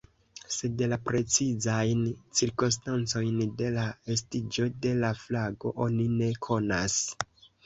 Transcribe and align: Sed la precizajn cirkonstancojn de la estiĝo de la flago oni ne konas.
Sed 0.53 0.79
la 0.93 0.97
precizajn 1.09 2.01
cirkonstancojn 2.39 3.43
de 3.61 3.69
la 3.77 3.85
estiĝo 4.17 4.67
de 4.87 4.95
la 5.05 5.13
flago 5.21 5.75
oni 5.89 6.09
ne 6.17 6.33
konas. 6.51 6.99